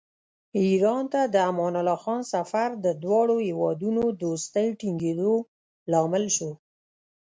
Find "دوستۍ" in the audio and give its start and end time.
4.21-4.67